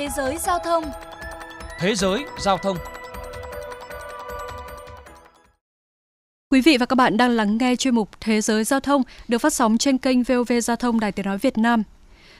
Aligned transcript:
Thế 0.00 0.08
giới 0.16 0.38
giao 0.38 0.58
thông 0.58 0.84
Thế 1.78 1.94
giới 1.94 2.24
giao 2.38 2.58
thông 2.58 2.76
Quý 6.52 6.60
vị 6.60 6.76
và 6.80 6.86
các 6.86 6.96
bạn 6.96 7.16
đang 7.16 7.30
lắng 7.30 7.58
nghe 7.58 7.76
chuyên 7.76 7.94
mục 7.94 8.08
Thế 8.20 8.40
giới 8.40 8.64
giao 8.64 8.80
thông 8.80 9.02
được 9.28 9.38
phát 9.38 9.52
sóng 9.52 9.78
trên 9.78 9.98
kênh 9.98 10.22
VOV 10.22 10.52
Giao 10.62 10.76
thông 10.76 11.00
Đài 11.00 11.12
Tiếng 11.12 11.26
nói 11.26 11.38
Việt 11.38 11.58
Nam. 11.58 11.82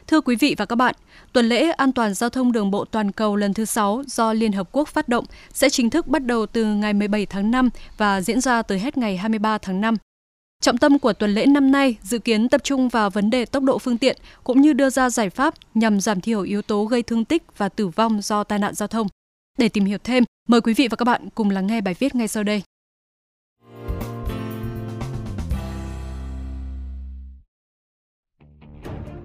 Thưa 0.07 0.21
quý 0.21 0.37
vị 0.37 0.55
và 0.59 0.67
các 0.67 0.77
bạn, 0.77 0.95
tuần 1.33 1.49
lễ 1.49 1.71
an 1.71 1.93
toàn 1.93 2.15
giao 2.15 2.31
thông 2.31 2.53
đường 2.53 2.71
bộ 2.71 2.85
toàn 2.85 3.13
cầu 3.13 3.37
lần 3.37 3.55
thứ 3.55 3.65
6 3.65 4.03
do 4.07 4.33
Liên 4.33 4.53
Hợp 4.53 4.69
Quốc 4.73 4.89
phát 4.89 5.09
động 5.09 5.25
sẽ 5.53 5.71
chính 5.71 5.91
thức 5.91 6.07
bắt 6.07 6.25
đầu 6.25 6.47
từ 6.47 6.65
ngày 6.65 6.93
17 6.93 7.27
tháng 7.27 7.51
5 7.51 7.71
và 7.97 8.21
diễn 8.21 8.41
ra 8.41 8.63
tới 8.63 8.79
hết 8.79 8.99
ngày 8.99 9.17
23 9.17 9.59
tháng 9.59 9.81
5. 9.81 9.97
Trọng 10.61 10.79
tâm 10.79 10.99
của 10.99 11.13
tuần 11.13 11.35
lễ 11.35 11.47
năm 11.47 11.73
nay 11.73 11.97
dự 12.03 12.19
kiến 12.19 12.49
tập 12.49 12.61
trung 12.65 12.89
vào 12.89 13.11
vấn 13.11 13.31
đề 13.31 13.45
tốc 13.45 13.63
độ 13.63 13.79
phương 13.79 13.99
tiện 13.99 14.17
cũng 14.45 14.61
như 14.61 14.73
đưa 14.73 14.91
ra 14.91 15.11
giải 15.11 15.31
pháp 15.31 15.55
nhằm 15.75 16.01
giảm 16.01 16.21
thiểu 16.21 16.43
yếu 16.43 16.63
tố 16.63 16.85
gây 16.85 17.03
thương 17.03 17.25
tích 17.25 17.43
và 17.57 17.69
tử 17.69 17.89
vong 17.89 18.21
do 18.23 18.45
tai 18.45 18.59
nạn 18.59 18.75
giao 18.75 18.89
thông. 18.89 19.07
Để 19.59 19.69
tìm 19.69 19.85
hiểu 19.85 19.99
thêm, 20.05 20.25
mời 20.49 20.61
quý 20.61 20.75
vị 20.75 20.89
và 20.89 20.97
các 20.97 21.05
bạn 21.05 21.29
cùng 21.35 21.51
lắng 21.51 21.67
nghe 21.67 21.81
bài 21.81 21.95
viết 21.99 22.15
ngay 22.15 22.29
sau 22.29 22.43
đây. 22.43 22.63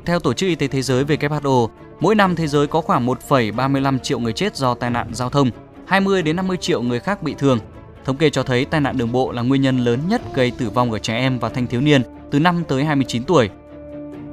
Theo 0.05 0.19
Tổ 0.19 0.33
chức 0.33 0.47
Y 0.47 0.55
tế 0.55 0.67
Thế 0.67 0.81
giới 0.81 1.03
WHO, 1.03 1.69
mỗi 1.99 2.15
năm 2.15 2.35
thế 2.35 2.47
giới 2.47 2.67
có 2.67 2.81
khoảng 2.81 3.07
1,35 3.07 3.99
triệu 3.99 4.19
người 4.19 4.33
chết 4.33 4.55
do 4.55 4.75
tai 4.75 4.89
nạn 4.89 5.09
giao 5.13 5.29
thông, 5.29 5.49
20 5.87 6.21
đến 6.21 6.35
50 6.35 6.57
triệu 6.57 6.81
người 6.81 6.99
khác 6.99 7.23
bị 7.23 7.35
thương. 7.37 7.59
Thống 8.05 8.17
kê 8.17 8.29
cho 8.29 8.43
thấy 8.43 8.65
tai 8.65 8.81
nạn 8.81 8.97
đường 8.97 9.11
bộ 9.11 9.31
là 9.31 9.41
nguyên 9.41 9.61
nhân 9.61 9.77
lớn 9.77 9.99
nhất 10.07 10.21
gây 10.33 10.51
tử 10.51 10.69
vong 10.69 10.91
ở 10.91 10.99
trẻ 10.99 11.15
em 11.15 11.39
và 11.39 11.49
thanh 11.49 11.67
thiếu 11.67 11.81
niên 11.81 12.01
từ 12.31 12.39
5 12.39 12.63
tới 12.67 12.85
29 12.85 13.23
tuổi. 13.23 13.49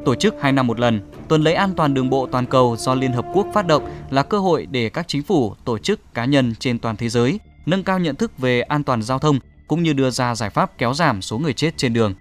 Tổ 0.05 0.15
chức 0.15 0.35
2 0.41 0.53
năm 0.53 0.67
một 0.67 0.81
lần, 0.81 1.01
tuần 1.29 1.43
lễ 1.43 1.53
an 1.53 1.75
toàn 1.77 1.95
đường 1.95 2.11
bộ 2.11 2.27
toàn 2.27 2.47
cầu 2.47 2.77
do 2.79 2.95
Liên 2.95 3.13
Hợp 3.13 3.27
Quốc 3.35 3.47
phát 3.55 3.67
động 3.67 3.83
là 4.11 4.23
cơ 4.23 4.39
hội 4.39 4.67
để 4.71 4.89
các 4.89 5.09
chính 5.09 5.23
phủ, 5.23 5.55
tổ 5.65 5.79
chức, 5.79 6.15
cá 6.15 6.25
nhân 6.25 6.55
trên 6.59 6.79
toàn 6.79 6.97
thế 6.97 7.09
giới 7.09 7.41
nâng 7.67 7.83
cao 7.83 7.99
nhận 7.99 8.17
thức 8.17 8.39
về 8.39 8.61
an 8.61 8.85
toàn 8.85 9.03
giao 9.03 9.19
thông 9.19 9.39
cũng 9.67 9.83
như 9.83 9.93
đưa 9.93 10.11
ra 10.11 10.35
giải 10.35 10.51
pháp 10.51 10.79
kéo 10.79 10.95
giảm 10.95 11.23
số 11.23 11.39
người 11.39 11.53
chết 11.53 11.77
trên 11.77 11.93
đường. 11.93 12.15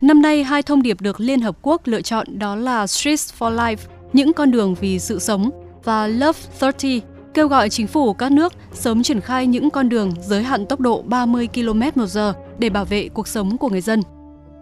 Năm 0.00 0.22
nay, 0.22 0.44
hai 0.44 0.62
thông 0.62 0.82
điệp 0.82 1.00
được 1.00 1.20
Liên 1.20 1.40
Hợp 1.40 1.56
Quốc 1.62 1.82
lựa 1.84 2.02
chọn 2.02 2.38
đó 2.38 2.56
là 2.56 2.86
Streets 2.86 3.34
for 3.38 3.56
Life, 3.56 3.76
những 4.12 4.32
con 4.32 4.50
đường 4.50 4.74
vì 4.74 4.98
sự 4.98 5.18
sống, 5.18 5.50
và 5.84 6.06
Love 6.06 6.38
30, 6.60 7.00
kêu 7.34 7.48
gọi 7.48 7.68
chính 7.68 7.86
phủ 7.86 8.12
các 8.12 8.32
nước 8.32 8.52
sớm 8.72 9.02
triển 9.02 9.20
khai 9.20 9.46
những 9.46 9.70
con 9.70 9.88
đường 9.88 10.12
giới 10.20 10.42
hạn 10.42 10.66
tốc 10.66 10.80
độ 10.80 11.02
30 11.02 11.48
km/h 11.54 12.32
để 12.58 12.70
bảo 12.70 12.84
vệ 12.84 13.08
cuộc 13.08 13.28
sống 13.28 13.58
của 13.58 13.68
người 13.68 13.80
dân. 13.80 14.02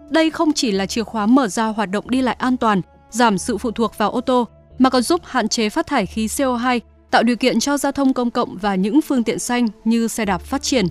Đây 0.09 0.29
không 0.29 0.53
chỉ 0.53 0.71
là 0.71 0.85
chìa 0.85 1.03
khóa 1.03 1.25
mở 1.25 1.47
ra 1.47 1.65
hoạt 1.65 1.89
động 1.89 2.09
đi 2.09 2.21
lại 2.21 2.35
an 2.39 2.57
toàn, 2.57 2.81
giảm 3.09 3.37
sự 3.37 3.57
phụ 3.57 3.71
thuộc 3.71 3.97
vào 3.97 4.11
ô 4.11 4.21
tô, 4.21 4.47
mà 4.79 4.89
còn 4.89 5.01
giúp 5.01 5.21
hạn 5.23 5.47
chế 5.47 5.69
phát 5.69 5.87
thải 5.87 6.05
khí 6.05 6.27
CO2, 6.27 6.79
tạo 7.11 7.23
điều 7.23 7.35
kiện 7.35 7.59
cho 7.59 7.77
giao 7.77 7.91
thông 7.91 8.13
công 8.13 8.31
cộng 8.31 8.57
và 8.57 8.75
những 8.75 9.01
phương 9.01 9.23
tiện 9.23 9.39
xanh 9.39 9.67
như 9.85 10.07
xe 10.07 10.25
đạp 10.25 10.41
phát 10.41 10.61
triển. 10.61 10.85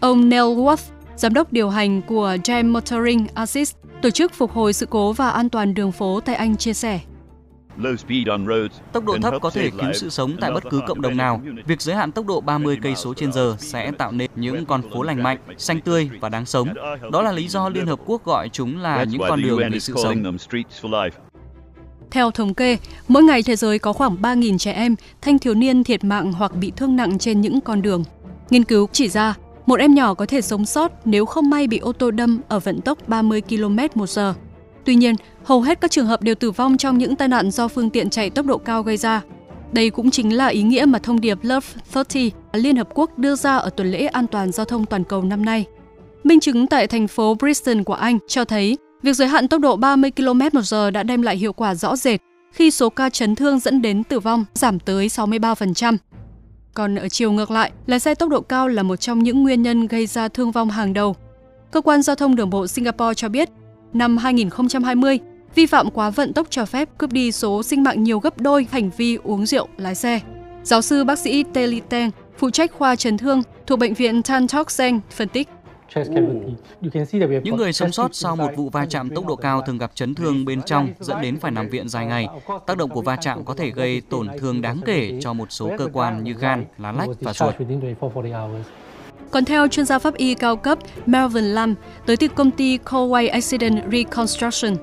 Ông 0.00 0.28
Neil 0.28 0.42
Worth, 0.42 0.90
giám 1.16 1.34
đốc 1.34 1.52
điều 1.52 1.70
hành 1.70 2.02
của 2.02 2.36
Jam 2.44 2.72
Motoring 2.72 3.26
Assist, 3.34 3.76
tổ 4.02 4.10
chức 4.10 4.34
phục 4.34 4.52
hồi 4.52 4.72
sự 4.72 4.86
cố 4.90 5.12
và 5.12 5.30
an 5.30 5.48
toàn 5.48 5.74
đường 5.74 5.92
phố 5.92 6.20
tại 6.20 6.34
Anh 6.34 6.56
chia 6.56 6.72
sẻ. 6.72 7.00
Tốc 8.92 9.04
độ 9.04 9.16
thấp 9.22 9.34
có 9.42 9.50
thể 9.50 9.70
cứu 9.70 9.92
sự 9.94 10.10
sống 10.10 10.36
tại 10.40 10.50
bất 10.50 10.64
cứ 10.70 10.80
cộng 10.86 11.00
đồng 11.00 11.16
nào. 11.16 11.40
Việc 11.66 11.82
giới 11.82 11.96
hạn 11.96 12.12
tốc 12.12 12.26
độ 12.26 12.40
30 12.40 12.78
cây 12.82 12.94
số 12.96 13.14
trên 13.14 13.32
giờ 13.32 13.56
sẽ 13.58 13.92
tạo 13.98 14.12
nên 14.12 14.30
những 14.36 14.66
con 14.66 14.82
phố 14.92 15.02
lành 15.02 15.22
mạnh, 15.22 15.38
xanh 15.58 15.80
tươi 15.80 16.10
và 16.20 16.28
đáng 16.28 16.46
sống. 16.46 16.68
Đó 17.12 17.22
là 17.22 17.32
lý 17.32 17.48
do 17.48 17.68
Liên 17.68 17.86
Hợp 17.86 17.98
Quốc 18.06 18.24
gọi 18.24 18.48
chúng 18.48 18.82
là 18.82 19.04
những 19.04 19.20
con 19.28 19.42
đường 19.42 19.60
vì 19.72 19.80
sự 19.80 19.94
sống. 20.02 20.36
Theo 22.10 22.30
thống 22.30 22.54
kê, 22.54 22.76
mỗi 23.08 23.22
ngày 23.22 23.42
thế 23.42 23.56
giới 23.56 23.78
có 23.78 23.92
khoảng 23.92 24.16
3.000 24.22 24.58
trẻ 24.58 24.72
em, 24.72 24.94
thanh 25.20 25.38
thiếu 25.38 25.54
niên 25.54 25.84
thiệt 25.84 26.04
mạng 26.04 26.32
hoặc 26.32 26.54
bị 26.54 26.72
thương 26.76 26.96
nặng 26.96 27.18
trên 27.18 27.40
những 27.40 27.60
con 27.60 27.82
đường. 27.82 28.04
Nghiên 28.50 28.64
cứu 28.64 28.88
chỉ 28.92 29.08
ra, 29.08 29.34
một 29.66 29.80
em 29.80 29.94
nhỏ 29.94 30.14
có 30.14 30.26
thể 30.26 30.40
sống 30.40 30.66
sót 30.66 30.92
nếu 31.04 31.26
không 31.26 31.50
may 31.50 31.66
bị 31.66 31.78
ô 31.78 31.92
tô 31.92 32.10
đâm 32.10 32.40
ở 32.48 32.58
vận 32.58 32.80
tốc 32.80 32.98
30 33.08 33.40
km 33.40 33.78
một 33.94 34.08
giờ. 34.08 34.34
Tuy 34.84 34.94
nhiên, 34.94 35.14
hầu 35.44 35.60
hết 35.60 35.80
các 35.80 35.90
trường 35.90 36.06
hợp 36.06 36.22
đều 36.22 36.34
tử 36.34 36.50
vong 36.50 36.76
trong 36.76 36.98
những 36.98 37.16
tai 37.16 37.28
nạn 37.28 37.50
do 37.50 37.68
phương 37.68 37.90
tiện 37.90 38.10
chạy 38.10 38.30
tốc 38.30 38.46
độ 38.46 38.58
cao 38.58 38.82
gây 38.82 38.96
ra. 38.96 39.22
Đây 39.72 39.90
cũng 39.90 40.10
chính 40.10 40.36
là 40.36 40.46
ý 40.46 40.62
nghĩa 40.62 40.84
mà 40.84 40.98
thông 40.98 41.20
điệp 41.20 41.38
Love 41.42 41.66
30 41.94 42.30
Liên 42.52 42.76
Hợp 42.76 42.88
Quốc 42.94 43.18
đưa 43.18 43.36
ra 43.36 43.56
ở 43.56 43.70
tuần 43.70 43.90
lễ 43.90 44.06
an 44.06 44.26
toàn 44.26 44.52
giao 44.52 44.66
thông 44.66 44.86
toàn 44.86 45.04
cầu 45.04 45.22
năm 45.22 45.44
nay. 45.44 45.64
Minh 46.24 46.40
chứng 46.40 46.66
tại 46.66 46.86
thành 46.86 47.08
phố 47.08 47.34
Bristol 47.34 47.82
của 47.82 47.94
Anh 47.94 48.18
cho 48.28 48.44
thấy 48.44 48.78
việc 49.02 49.12
giới 49.12 49.28
hạn 49.28 49.48
tốc 49.48 49.60
độ 49.60 49.76
30 49.76 50.10
km/h 50.16 50.90
đã 50.90 51.02
đem 51.02 51.22
lại 51.22 51.36
hiệu 51.36 51.52
quả 51.52 51.74
rõ 51.74 51.96
rệt 51.96 52.20
khi 52.52 52.70
số 52.70 52.90
ca 52.90 53.10
chấn 53.10 53.34
thương 53.34 53.58
dẫn 53.58 53.82
đến 53.82 54.04
tử 54.04 54.20
vong 54.20 54.44
giảm 54.54 54.78
tới 54.78 55.08
63%. 55.08 55.96
Còn 56.74 56.96
ở 56.96 57.08
chiều 57.08 57.32
ngược 57.32 57.50
lại, 57.50 57.72
lái 57.86 58.00
xe 58.00 58.14
tốc 58.14 58.28
độ 58.28 58.40
cao 58.40 58.68
là 58.68 58.82
một 58.82 58.96
trong 58.96 59.18
những 59.22 59.42
nguyên 59.42 59.62
nhân 59.62 59.86
gây 59.86 60.06
ra 60.06 60.28
thương 60.28 60.50
vong 60.50 60.70
hàng 60.70 60.92
đầu. 60.92 61.16
Cơ 61.70 61.80
quan 61.80 62.02
giao 62.02 62.16
thông 62.16 62.36
đường 62.36 62.50
bộ 62.50 62.66
Singapore 62.66 63.14
cho 63.14 63.28
biết, 63.28 63.48
năm 63.92 64.16
2020, 64.16 65.18
vi 65.54 65.66
phạm 65.66 65.90
quá 65.90 66.10
vận 66.10 66.32
tốc 66.32 66.46
cho 66.50 66.64
phép 66.64 66.88
cướp 66.98 67.12
đi 67.12 67.32
số 67.32 67.62
sinh 67.62 67.82
mạng 67.82 68.02
nhiều 68.02 68.18
gấp 68.18 68.40
đôi 68.40 68.66
hành 68.70 68.90
vi 68.96 69.18
uống 69.22 69.46
rượu 69.46 69.68
lái 69.76 69.94
xe. 69.94 70.20
Giáo 70.62 70.82
sư 70.82 71.04
bác 71.04 71.18
sĩ 71.18 71.44
Tê 71.52 71.80
Teng, 71.88 72.10
phụ 72.38 72.50
trách 72.50 72.72
khoa 72.72 72.96
chấn 72.96 73.18
thương 73.18 73.42
thuộc 73.66 73.78
bệnh 73.78 73.94
viện 73.94 74.22
Tan 74.22 74.48
Tock 74.48 74.70
Seng 74.70 75.00
phân 75.10 75.28
tích. 75.28 75.48
Những 77.42 77.56
người 77.56 77.72
sống 77.72 77.92
sót 77.92 78.14
sau 78.14 78.36
một 78.36 78.48
vụ 78.56 78.68
va 78.68 78.86
chạm 78.86 79.10
tốc 79.10 79.26
độ 79.26 79.36
cao 79.36 79.62
thường 79.62 79.78
gặp 79.78 79.90
chấn 79.94 80.14
thương 80.14 80.44
bên 80.44 80.62
trong 80.62 80.88
dẫn 81.00 81.22
đến 81.22 81.38
phải 81.40 81.50
nằm 81.50 81.68
viện 81.68 81.88
dài 81.88 82.06
ngày. 82.06 82.28
Tác 82.66 82.76
động 82.76 82.90
của 82.90 83.02
va 83.02 83.16
chạm 83.16 83.44
có 83.44 83.54
thể 83.54 83.70
gây 83.70 84.02
tổn 84.10 84.28
thương 84.38 84.60
đáng 84.60 84.80
kể 84.86 85.18
cho 85.20 85.32
một 85.32 85.52
số 85.52 85.70
cơ 85.78 85.88
quan 85.92 86.24
như 86.24 86.32
gan, 86.32 86.64
lá 86.78 86.92
lách 86.92 87.08
và 87.20 87.32
ruột. 87.32 87.54
Còn 89.30 89.44
theo 89.44 89.68
chuyên 89.68 89.86
gia 89.86 89.98
pháp 89.98 90.14
y 90.14 90.34
cao 90.34 90.56
cấp 90.56 90.78
Melvin 91.06 91.44
Lam 91.44 91.74
tới 92.06 92.16
từ 92.16 92.28
công 92.28 92.50
ty 92.50 92.78
Colway 92.78 93.30
Accident 93.32 93.92
Reconstruction, 93.92 94.74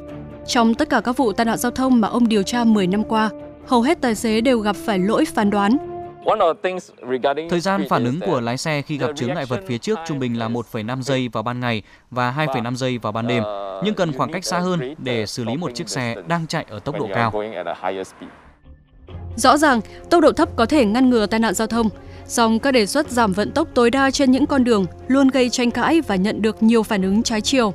trong 0.47 0.74
tất 0.74 0.90
cả 0.90 1.02
các 1.02 1.18
vụ 1.18 1.34
tai 1.34 1.46
nạn 1.46 1.58
giao 1.58 1.72
thông 1.72 2.02
mà 2.02 2.08
ông 2.08 2.28
điều 2.28 2.44
tra 2.44 2.63
10 2.63 2.88
năm 2.88 3.03
qua, 3.03 3.30
hầu 3.68 3.81
hết 3.81 4.02
tài 4.02 4.16
xế 4.16 4.41
đều 4.41 4.59
gặp 4.59 4.75
phải 4.75 5.00
lỗi 5.00 5.25
phán 5.25 5.50
đoán. 5.50 5.78
Thời 7.50 7.59
gian 7.59 7.86
phản 7.90 8.06
ứng 8.06 8.19
của 8.25 8.41
lái 8.41 8.57
xe 8.57 8.81
khi 8.81 8.97
gặp 8.97 9.09
chướng 9.16 9.34
ngại 9.34 9.46
vật 9.46 9.59
phía 9.68 9.78
trước 9.78 10.00
trung 10.07 10.19
bình 10.19 10.40
là 10.40 10.50
1,5 10.50 11.02
giây 11.02 11.30
vào 11.34 11.44
ban 11.44 11.59
ngày 11.59 11.81
và 12.12 12.34
2,5 12.38 12.75
giây 12.75 12.97
vào 12.97 13.12
ban 13.12 13.28
đêm, 13.28 13.44
nhưng 13.84 13.96
cần 13.96 14.13
khoảng 14.13 14.31
cách 14.31 14.46
xa 14.46 14.59
hơn 14.59 14.96
để 14.97 15.25
xử 15.25 15.44
lý 15.44 15.57
một 15.57 15.72
chiếc 15.75 15.90
xe 15.90 16.16
đang 16.28 16.47
chạy 16.47 16.66
ở 16.69 16.80
tốc 16.80 17.00
độ 17.00 17.07
cao. 17.13 17.34
Rõ 19.36 19.57
ràng, 19.57 19.81
tốc 20.09 20.22
độ 20.22 20.31
thấp 20.31 20.50
có 20.56 20.66
thể 20.66 20.86
ngăn 20.86 21.09
ngừa 21.09 21.25
tai 21.25 21.40
nạn 21.40 21.53
giao 21.53 21.68
thông, 21.68 21.90
song 22.28 22.60
các 22.60 22.72
đề 22.72 22.86
xuất 22.86 23.12
giảm 23.12 23.34
vận 23.34 23.52
tốc 23.52 23.68
tối 23.74 23.92
đa 23.92 24.12
trên 24.12 24.32
những 24.32 24.46
con 24.46 24.64
đường 24.64 24.86
luôn 25.08 25.28
gây 25.28 25.50
tranh 25.50 25.72
cãi 25.72 26.02
và 26.02 26.16
nhận 26.16 26.42
được 26.42 26.64
nhiều 26.64 26.84
phản 26.84 27.02
ứng 27.02 27.24
trái 27.24 27.42
chiều. 27.42 27.74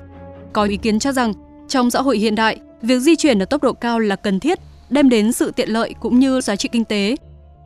Có 0.53 0.65
ý 0.65 0.77
kiến 0.77 0.99
cho 0.99 1.13
rằng, 1.13 1.33
trong 1.69 1.91
xã 1.91 2.03
hội 2.03 2.19
hiện 2.19 2.35
đại, 2.35 2.61
việc 2.83 2.99
di 2.99 3.17
chuyển 3.17 3.39
ở 3.39 3.45
tốc 3.45 3.62
độ 3.62 3.73
cao 3.73 3.99
là 3.99 4.17
cần 4.17 4.41
thiết, 4.41 4.59
đem 4.91 5.09
đến 5.09 5.33
sự 5.33 5.51
tiện 5.51 5.69
lợi 5.69 5.95
cũng 6.01 6.19
như 6.19 6.41
giá 6.41 6.57
trị 6.57 6.69
kinh 6.73 6.85
tế. 6.85 7.17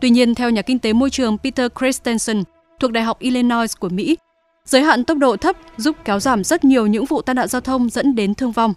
Tuy 0.01 0.11
nhiên, 0.11 0.35
theo 0.35 0.51
nhà 0.51 0.63
kinh 0.63 0.79
tế 0.79 0.93
môi 0.93 1.11
trường 1.11 1.39
Peter 1.39 1.71
Christensen 1.81 2.43
thuộc 2.81 2.93
Đại 2.93 3.05
học 3.05 3.19
Illinois 3.19 3.79
của 3.79 3.89
Mỹ, 3.89 4.17
giới 4.65 4.83
hạn 4.83 5.05
tốc 5.05 5.19
độ 5.19 5.37
thấp 5.37 5.57
giúp 5.77 5.97
kéo 6.05 6.21
giảm 6.21 6.45
rất 6.45 6.65
nhiều 6.65 6.87
những 6.87 7.05
vụ 7.05 7.23
tai 7.23 7.35
nạn 7.35 7.49
giao 7.49 7.61
thông 7.61 7.89
dẫn 7.89 8.15
đến 8.15 8.35
thương 8.35 8.53
vong. 8.53 8.75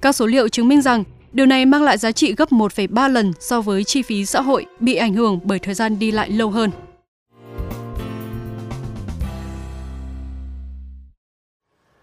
Các 0.00 0.16
số 0.16 0.26
liệu 0.26 0.48
chứng 0.48 0.68
minh 0.68 0.82
rằng 0.82 1.04
điều 1.32 1.46
này 1.46 1.66
mang 1.66 1.82
lại 1.82 1.98
giá 1.98 2.12
trị 2.12 2.34
gấp 2.34 2.52
1,3 2.52 3.08
lần 3.08 3.32
so 3.40 3.60
với 3.60 3.84
chi 3.84 4.02
phí 4.02 4.26
xã 4.26 4.40
hội 4.40 4.66
bị 4.80 4.94
ảnh 4.94 5.14
hưởng 5.14 5.38
bởi 5.44 5.58
thời 5.58 5.74
gian 5.74 5.98
đi 5.98 6.10
lại 6.10 6.30
lâu 6.30 6.50
hơn. 6.50 6.70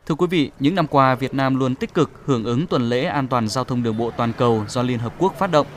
Thưa 0.07 0.15
quý 0.15 0.27
vị, 0.27 0.51
những 0.59 0.75
năm 0.75 0.87
qua 0.87 1.15
Việt 1.15 1.33
Nam 1.33 1.59
luôn 1.59 1.75
tích 1.75 1.93
cực 1.93 2.11
hưởng 2.25 2.43
ứng 2.43 2.67
tuần 2.67 2.89
lễ 2.89 3.03
an 3.03 3.27
toàn 3.27 3.47
giao 3.47 3.63
thông 3.63 3.83
đường 3.83 3.97
bộ 3.97 4.11
toàn 4.17 4.33
cầu 4.37 4.63
do 4.67 4.81
Liên 4.81 4.99
Hợp 4.99 5.13
Quốc 5.17 5.35
phát 5.39 5.51
động. 5.51 5.67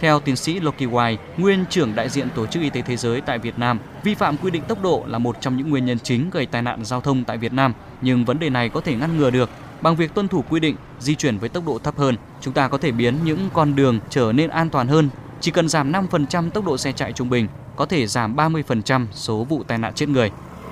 Theo 0.00 0.20
tiến 0.20 0.36
sĩ 0.36 0.60
Loki 0.60 0.80
White, 0.80 1.16
nguyên 1.36 1.64
trưởng 1.70 1.94
đại 1.94 2.08
diện 2.08 2.28
Tổ 2.34 2.46
chức 2.46 2.62
Y 2.62 2.70
tế 2.70 2.82
Thế 2.82 2.96
giới 2.96 3.20
tại 3.20 3.38
Việt 3.38 3.58
Nam, 3.58 3.78
vi 4.04 4.14
phạm 4.14 4.36
quy 4.36 4.50
định 4.50 4.62
tốc 4.68 4.82
độ 4.82 5.04
là 5.06 5.18
một 5.18 5.36
trong 5.40 5.56
những 5.56 5.70
nguyên 5.70 5.86
nhân 5.86 5.98
chính 5.98 6.30
gây 6.30 6.46
tai 6.46 6.62
nạn 6.62 6.84
giao 6.84 7.00
thông 7.00 7.24
tại 7.24 7.38
Việt 7.38 7.52
Nam, 7.52 7.72
nhưng 8.00 8.24
vấn 8.24 8.38
đề 8.38 8.50
này 8.50 8.68
có 8.68 8.80
thể 8.80 8.94
ngăn 8.94 9.18
ngừa 9.18 9.30
được 9.30 9.50
bằng 9.80 9.96
việc 9.96 10.14
tuân 10.14 10.28
thủ 10.28 10.44
quy 10.48 10.60
định, 10.60 10.76
di 11.00 11.14
chuyển 11.14 11.38
với 11.38 11.48
tốc 11.48 11.66
độ 11.66 11.78
thấp 11.78 11.98
hơn. 11.98 12.16
Chúng 12.40 12.54
ta 12.54 12.68
có 12.68 12.78
thể 12.78 12.92
biến 12.92 13.14
những 13.24 13.48
con 13.52 13.76
đường 13.76 14.00
trở 14.10 14.32
nên 14.32 14.50
an 14.50 14.70
toàn 14.70 14.88
hơn. 14.88 15.08
Chỉ 15.40 15.50
cần 15.50 15.68
giảm 15.68 15.92
5% 15.92 16.50
tốc 16.50 16.64
độ 16.64 16.76
xe 16.76 16.92
chạy 16.92 17.12
trung 17.12 17.30
bình, 17.30 17.48
có 17.76 17.86
thể 17.86 18.06
giảm 18.06 18.36
30% 18.36 19.06
số 19.12 19.44
vụ 19.44 19.62
tai 19.62 19.78
nạn 19.78 19.94
chết 19.94 20.08
người. 20.08 20.30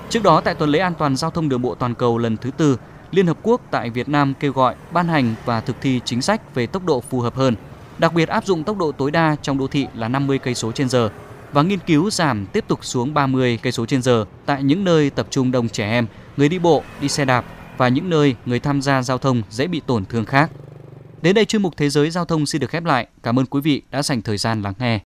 Trước 0.09 0.23
đó 0.23 0.41
tại 0.41 0.55
tuần 0.55 0.69
lễ 0.69 0.79
an 0.79 0.93
toàn 0.97 1.15
giao 1.15 1.31
thông 1.31 1.49
đường 1.49 1.61
bộ 1.61 1.75
toàn 1.75 1.95
cầu 1.95 2.17
lần 2.17 2.37
thứ 2.37 2.51
tư, 2.51 2.77
Liên 3.11 3.27
Hợp 3.27 3.37
Quốc 3.43 3.61
tại 3.71 3.89
Việt 3.89 4.09
Nam 4.09 4.33
kêu 4.39 4.51
gọi 4.51 4.75
ban 4.91 5.07
hành 5.07 5.35
và 5.45 5.61
thực 5.61 5.81
thi 5.81 6.01
chính 6.05 6.21
sách 6.21 6.55
về 6.55 6.67
tốc 6.67 6.85
độ 6.85 7.01
phù 7.01 7.19
hợp 7.19 7.35
hơn, 7.35 7.55
đặc 7.97 8.13
biệt 8.13 8.29
áp 8.29 8.45
dụng 8.45 8.63
tốc 8.63 8.77
độ 8.77 8.91
tối 8.91 9.11
đa 9.11 9.35
trong 9.41 9.57
đô 9.57 9.67
thị 9.67 9.87
là 9.95 10.07
50 10.07 10.39
cây 10.39 10.55
số 10.55 10.71
trên 10.71 10.89
giờ 10.89 11.09
và 11.53 11.61
nghiên 11.61 11.79
cứu 11.79 12.09
giảm 12.09 12.45
tiếp 12.45 12.65
tục 12.67 12.85
xuống 12.85 13.13
30 13.13 13.59
cây 13.61 13.71
số 13.71 13.85
trên 13.85 14.01
giờ 14.01 14.25
tại 14.45 14.63
những 14.63 14.83
nơi 14.83 15.09
tập 15.09 15.27
trung 15.29 15.51
đông 15.51 15.69
trẻ 15.69 15.89
em, 15.89 16.07
người 16.37 16.49
đi 16.49 16.59
bộ, 16.59 16.83
đi 17.01 17.09
xe 17.09 17.25
đạp 17.25 17.45
và 17.77 17.87
những 17.87 18.09
nơi 18.09 18.35
người 18.45 18.59
tham 18.59 18.81
gia 18.81 19.01
giao 19.01 19.17
thông 19.17 19.41
dễ 19.49 19.67
bị 19.67 19.81
tổn 19.85 20.05
thương 20.05 20.25
khác. 20.25 20.51
Đến 21.21 21.35
đây 21.35 21.45
chuyên 21.45 21.61
mục 21.61 21.73
Thế 21.77 21.89
giới 21.89 22.09
giao 22.09 22.25
thông 22.25 22.45
xin 22.45 22.61
được 22.61 22.69
khép 22.69 22.85
lại. 22.85 23.07
Cảm 23.23 23.39
ơn 23.39 23.45
quý 23.45 23.61
vị 23.61 23.81
đã 23.91 24.03
dành 24.03 24.21
thời 24.21 24.37
gian 24.37 24.61
lắng 24.61 24.73
nghe. 24.79 24.97